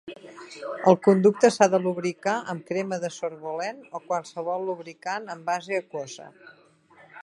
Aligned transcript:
El 0.91 0.95
conducte 1.07 1.51
s'ha 1.57 1.67
de 1.73 1.81
lubricar 1.83 2.35
amb 2.55 2.65
crema 2.71 2.99
de 3.05 3.13
sorbolene 3.19 3.89
o 4.01 4.05
qualsevol 4.09 4.69
lubricant 4.71 5.33
en 5.37 5.49
base 5.53 5.83
aquosa. 5.83 6.31